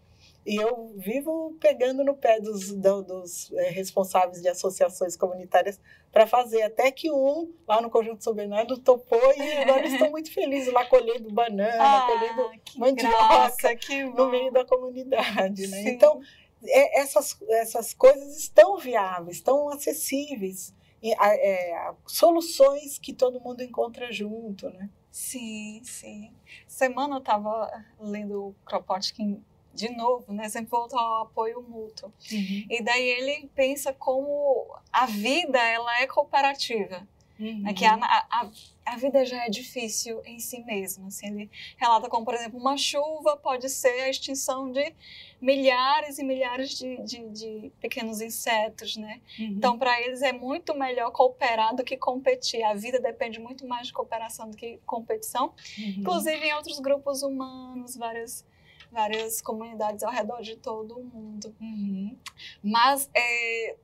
[0.45, 5.80] e eu vivo pegando no pé dos, dos é, responsáveis de associações comunitárias
[6.12, 6.63] para fazer.
[6.63, 10.86] Até que um, lá no Conjunto São Bernardo, topou e agora estou muito feliz lá
[10.86, 15.67] colhendo banana, ah, colhendo mandioca no meio da comunidade.
[15.67, 15.89] Né?
[15.89, 16.19] Então,
[16.63, 20.73] é, essas, essas coisas estão viáveis, estão acessíveis.
[21.04, 24.89] E, é, soluções que todo mundo encontra junto, né?
[25.12, 26.32] Sim, sim.
[26.67, 29.43] Semana eu estava lendo o Kropotkin
[29.74, 32.12] de novo, né, sempre volta ao apoio mútuo.
[32.32, 32.66] Uhum.
[32.70, 37.08] E daí ele pensa como a vida ela é cooperativa.
[37.40, 37.62] Uhum.
[37.62, 38.52] Né, que a, a,
[38.86, 41.08] a, vida já é difícil em si mesma.
[41.08, 44.94] Assim, ele relata como, por exemplo, uma chuva pode ser a extinção de
[45.42, 49.20] milhares e milhares de, de, de pequenos insetos, né?
[49.40, 49.46] Uhum.
[49.58, 52.62] Então, para eles é muito melhor cooperar do que competir.
[52.62, 55.52] A vida depende muito mais de cooperação do que competição.
[55.80, 55.96] Uhum.
[55.98, 58.46] Inclusive em outros grupos humanos, várias
[58.91, 61.56] várias comunidades ao redor de todo o mundo.
[61.60, 62.17] Uhum.
[62.62, 63.75] Mas é,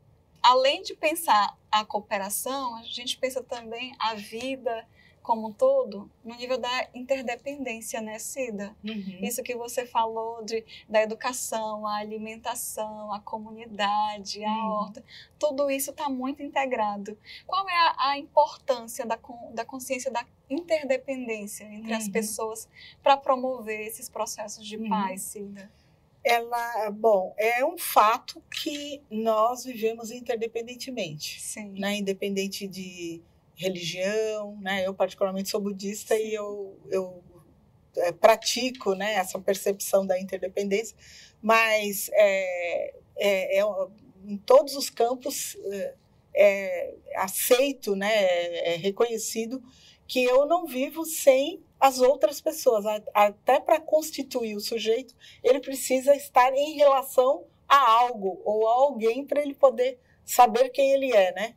[0.41, 4.87] além de pensar a cooperação, a gente pensa também a vida
[5.27, 8.73] como um todo no nível da interdependência, né, Cida?
[8.81, 9.19] Uhum.
[9.21, 14.71] Isso que você falou de, da educação, a alimentação, a comunidade, a uhum.
[14.71, 15.03] horta,
[15.37, 17.17] tudo isso está muito integrado.
[17.45, 19.19] Qual é a, a, importância da,
[19.51, 21.97] da consciência da interdependência entre uhum.
[21.97, 22.69] as pessoas
[23.03, 24.87] para promover esses processos de uhum.
[24.87, 25.69] paz, Cida?
[26.23, 31.79] ela, bom, é um fato que nós vivemos interdependentemente, Sim.
[31.79, 31.97] né?
[31.97, 33.21] Independente de
[33.57, 34.87] religião, né?
[34.87, 37.23] Eu particularmente sou budista e eu, eu
[37.97, 39.15] é, pratico, né?
[39.15, 40.95] Essa percepção da interdependência,
[41.41, 43.63] mas é, é, é
[44.25, 45.95] em todos os campos é,
[46.35, 48.13] é aceito, né?
[48.13, 49.61] É, é reconhecido
[50.07, 52.85] que eu não vivo sem as outras pessoas.
[53.13, 59.25] Até para constituir o sujeito, ele precisa estar em relação a algo ou a alguém
[59.25, 61.55] para ele poder saber quem ele é, né?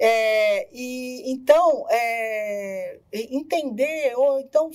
[0.00, 4.70] É, e então é, entender ou então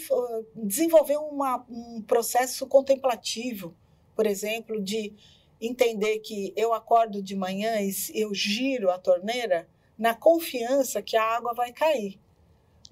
[0.53, 3.73] desenvolver uma, um processo contemplativo,
[4.15, 5.13] por exemplo, de
[5.61, 11.23] entender que eu acordo de manhã e eu giro a torneira na confiança que a
[11.23, 12.19] água vai cair.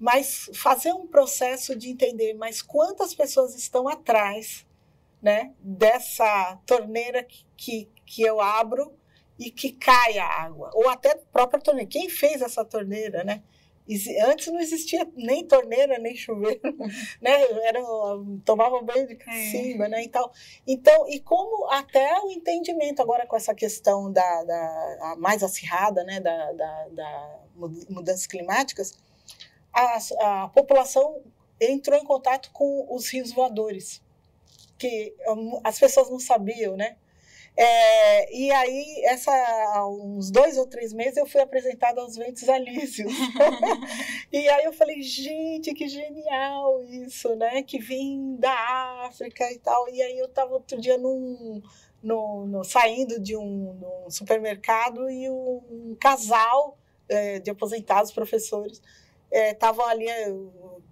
[0.00, 4.66] Mas fazer um processo de entender mais quantas pessoas estão atrás
[5.20, 8.92] né, dessa torneira que, que eu abro
[9.38, 11.88] e que cai a água, ou até a própria torneira.
[11.88, 13.42] Quem fez essa torneira, né?
[14.28, 16.60] Antes não existia nem torneira, nem chuveiro,
[17.20, 17.42] né?
[17.64, 17.80] Era,
[18.44, 19.50] tomava banho de é.
[19.50, 20.02] cima, né?
[20.02, 20.30] Então,
[20.66, 26.20] então, e como até o entendimento agora com essa questão da, da mais acirrada, né?
[26.20, 27.40] Da, da, da
[27.90, 28.96] mudanças climáticas,
[29.72, 29.98] a,
[30.44, 31.20] a população
[31.60, 34.00] entrou em contato com os rios voadores,
[34.78, 36.96] que hum, as pessoas não sabiam, né?
[37.54, 39.30] É, e aí, essa,
[39.74, 43.12] há uns dois ou três meses, eu fui apresentada aos ventos alísios.
[44.32, 47.62] e aí eu falei, gente, que genial isso, né?
[47.62, 49.88] Que vem da África e tal.
[49.90, 51.62] E aí eu estava outro dia num,
[52.02, 58.80] no, no, saindo de um, um supermercado e um, um casal é, de aposentados professores
[59.30, 60.06] estavam é, ali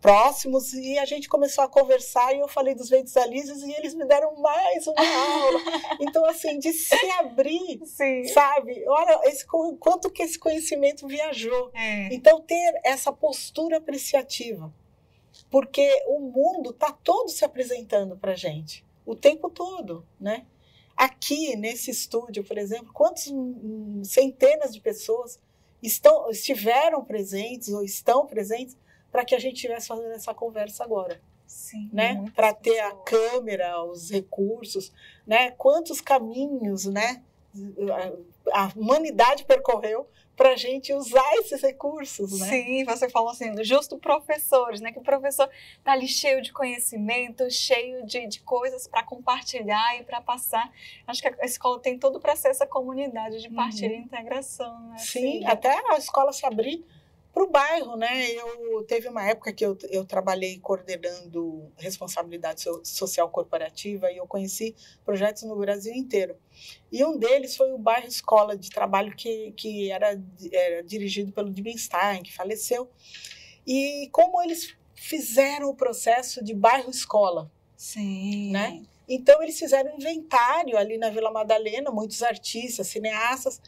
[0.01, 3.95] próximos e a gente começou a conversar e eu falei dos ventos alísios e eles
[3.95, 5.61] me deram mais uma aula.
[6.01, 8.25] Então, assim, de se abrir, Sim.
[8.25, 8.83] sabe?
[8.89, 11.71] Olha esse, quanto que esse conhecimento viajou.
[11.75, 12.13] É.
[12.15, 14.73] Então, ter essa postura apreciativa.
[15.51, 20.47] Porque o mundo está todo se apresentando para gente, o tempo todo, né?
[20.97, 23.33] Aqui, nesse estúdio, por exemplo, quantas
[24.05, 25.39] centenas de pessoas
[25.83, 28.77] estão, estiveram presentes ou estão presentes
[29.11, 31.21] para que a gente estivesse fazendo essa conversa agora.
[31.47, 32.25] Sim, né?
[32.35, 34.93] Para ter a câmera, os recursos,
[35.27, 35.51] né?
[35.53, 37.23] Quantos caminhos, né?
[38.53, 40.07] A humanidade percorreu
[40.41, 42.49] para a gente usar esses recursos, né?
[42.49, 44.91] Sim, você falou assim, justo professores, né?
[44.91, 50.03] Que o professor está ali cheio de conhecimento, cheio de, de coisas para compartilhar e
[50.03, 50.73] para passar.
[51.07, 54.01] Acho que a escola tem tudo para ser essa comunidade de partilha uhum.
[54.01, 54.97] e integração, né?
[54.97, 56.87] Sim, até a escola se abrir
[57.33, 58.31] para o bairro, né?
[58.33, 64.75] Eu teve uma época que eu, eu trabalhei coordenando responsabilidade social corporativa e eu conheci
[65.05, 66.37] projetos no Brasil inteiro.
[66.91, 70.21] E um deles foi o bairro escola de trabalho que, que era,
[70.53, 72.91] era dirigido pelo Dibenstein, que faleceu.
[73.67, 77.51] E como eles fizeram o processo de bairro escola.
[77.77, 78.51] Sim.
[78.51, 78.83] Né?
[79.09, 83.61] Então eles fizeram um inventário ali na Vila Madalena, muitos artistas, cineastas,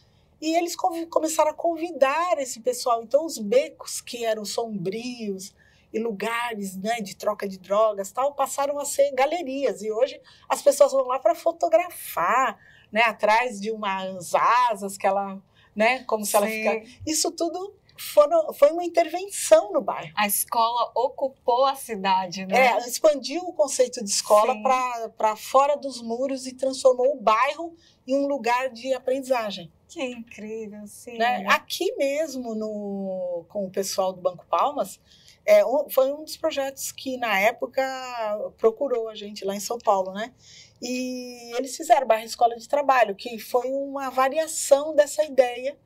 [0.43, 0.75] e eles
[1.09, 3.01] começaram a convidar esse pessoal.
[3.01, 5.55] Então, os becos que eram sombrios
[5.93, 9.83] e lugares né, de troca de drogas tal passaram a ser galerias.
[9.83, 12.59] E hoje as pessoas vão lá para fotografar,
[12.91, 15.41] né, atrás de umas asas que ela,
[15.77, 16.83] né, como se ela ficar.
[17.07, 20.13] Isso tudo foram, foi uma intervenção no bairro.
[20.17, 22.67] A escola ocupou a cidade, né?
[22.67, 24.55] É, expandiu o conceito de escola
[25.17, 27.75] para fora dos muros e transformou o bairro
[28.07, 29.73] em um lugar de aprendizagem.
[29.89, 31.17] Que incrível, sim.
[31.17, 31.45] Né?
[31.49, 34.99] Aqui mesmo, no, com o pessoal do Banco Palmas,
[35.45, 37.83] é, foi um dos projetos que, na época,
[38.57, 40.33] procurou a gente lá em São Paulo, né?
[40.81, 45.77] E eles fizeram Barra Escola de Trabalho, que foi uma variação dessa ideia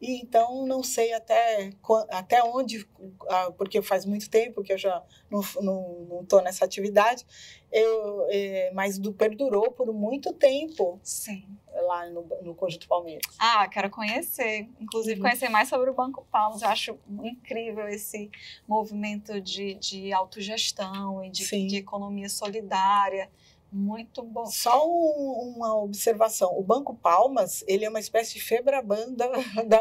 [0.00, 1.70] e então não sei até,
[2.10, 2.86] até onde,
[3.28, 7.24] ah, porque faz muito tempo que eu já não estou não, não nessa atividade,
[7.72, 11.00] eu, é, mas do, perdurou por muito tempo.
[11.02, 11.44] Sim.
[11.86, 13.22] Lá no, no Conjunto Palmeiras.
[13.36, 14.68] Ah, quero conhecer.
[14.78, 15.22] Inclusive, uhum.
[15.22, 16.62] conhecer mais sobre o Banco Palmas.
[16.62, 18.30] Eu acho incrível esse
[18.68, 23.28] movimento de, de autogestão e de, de economia solidária.
[23.76, 24.46] Muito bom.
[24.46, 26.56] Só um, uma observação.
[26.56, 29.26] O Banco Palmas, ele é uma espécie de febraban da,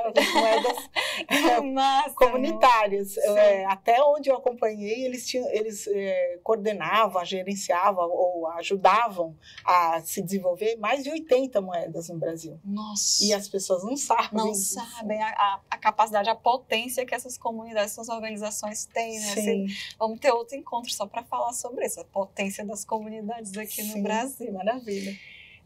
[0.09, 0.89] das moedas
[1.71, 3.15] Massa, comunitárias.
[3.17, 10.23] É, até onde eu acompanhei, eles, tinham, eles é, coordenavam, gerenciavam ou ajudavam a se
[10.23, 12.59] desenvolver mais de 80 moedas no Brasil.
[12.65, 13.23] Nossa!
[13.23, 14.29] E as pessoas não sabem.
[14.33, 14.73] Não disso.
[14.73, 19.19] sabem a, a, capacidade, a potência que essas comunidades, essas organizações têm.
[19.19, 19.33] Né?
[19.33, 19.67] Assim,
[19.99, 23.97] vamos ter outro encontro só para falar sobre isso, a potência das comunidades aqui Sim,
[23.97, 24.51] no Brasil.
[24.51, 25.17] Maravilha.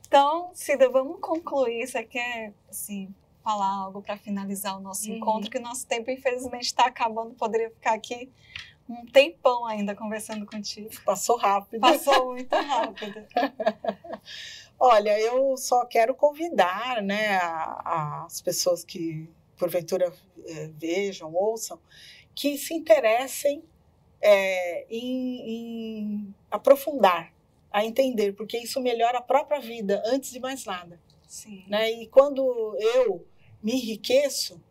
[0.08, 1.86] Então, Cida, vamos concluir.
[1.86, 3.14] Você quer, assim,
[3.44, 5.18] falar algo para finalizar o nosso uhum.
[5.18, 5.50] encontro?
[5.50, 7.34] Que nosso tempo, infelizmente, está acabando.
[7.34, 8.30] Poderia ficar aqui
[8.90, 10.90] um tempão ainda conversando contigo.
[11.04, 11.82] Passou rápido.
[11.82, 13.26] Passou muito rápido.
[14.80, 20.14] Olha, eu só quero convidar né, a, as pessoas que, porventura,
[20.46, 21.80] é, vejam, ouçam,
[22.34, 23.64] que se interessem
[24.22, 27.34] é, em, em aprofundar
[27.72, 31.00] a entender, porque isso melhora a própria vida, antes de mais nada.
[31.28, 31.64] Sim.
[31.68, 31.92] Né?
[31.92, 32.42] E quando
[32.80, 33.26] eu
[33.62, 34.62] me enriqueço,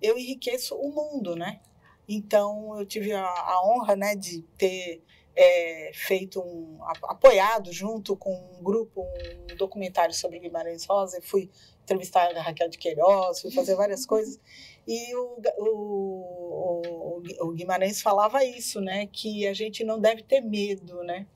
[0.00, 1.60] eu enriqueço o mundo, né?
[2.08, 5.02] Então, eu tive a, a honra né, de ter
[5.36, 9.06] é, feito um, apoiado junto com um grupo,
[9.52, 11.50] um documentário sobre Guimarães Rosa, fui
[11.82, 14.40] entrevistar a Raquel de Queiroz, fui fazer várias coisas,
[14.86, 21.02] e o, o, o, Guimarães falava isso, né, que a gente não deve ter medo,
[21.02, 21.26] né,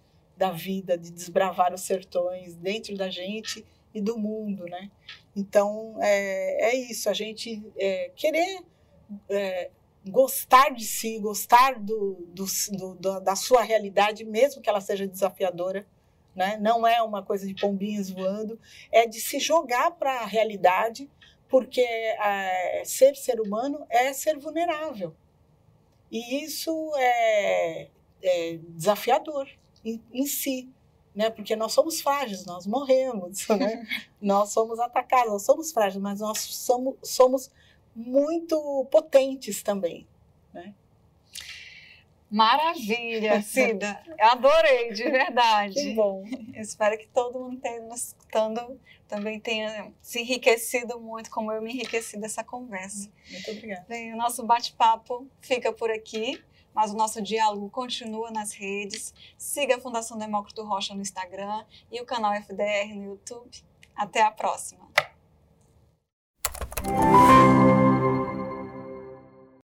[0.41, 3.63] da vida, de desbravar os sertões dentro da gente
[3.93, 4.91] e do mundo, né?
[5.37, 8.65] Então é, é isso, a gente é, querer
[9.29, 9.71] é,
[10.09, 12.47] gostar de si, gostar do, do,
[12.99, 15.87] do, da sua realidade, mesmo que ela seja desafiadora,
[16.35, 16.57] né?
[16.59, 18.59] Não é uma coisa de pombinhos voando,
[18.91, 21.07] é de se jogar para a realidade,
[21.51, 25.15] porque é, ser ser humano é ser vulnerável.
[26.11, 27.89] E isso é,
[28.23, 29.47] é desafiador
[29.85, 30.69] em, em si,
[31.15, 31.31] né?
[31.31, 33.87] Porque nós somos frágeis, nós morremos, né?
[34.21, 37.51] nós somos atacados, nós somos frágeis, mas nós somos, somos
[37.95, 40.07] muito potentes também,
[40.53, 40.75] né?
[42.31, 44.01] Maravilha, Cida.
[44.17, 45.75] Eu adorei, de verdade.
[45.75, 46.25] Que bom.
[46.55, 48.79] Eu espero que todo mundo tenha nos escutando
[49.11, 53.11] também tenha se enriquecido muito, como eu me enriqueci dessa conversa.
[53.29, 53.85] Muito obrigada.
[53.89, 56.41] Bem, o nosso bate-papo fica por aqui
[56.75, 59.15] mas o nosso diálogo continua nas redes.
[59.37, 63.63] Siga a Fundação Demócrito Rocha no Instagram e o canal FDR no YouTube.
[63.97, 64.89] Até a próxima!